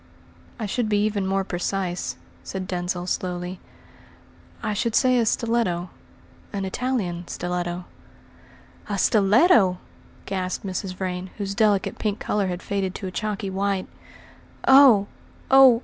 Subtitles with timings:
[0.57, 3.59] "I should be even more precise," said Denzil slowly.
[4.63, 5.91] "I should say a stiletto
[6.51, 7.85] an Italian stiletto."
[8.89, 9.77] "A stiletto!"
[10.25, 10.95] gasped Mrs.
[10.95, 13.85] Vrain, whose delicate pink colour had faded to a chalky white.
[14.67, 15.05] "Oh!
[15.51, 15.79] oh!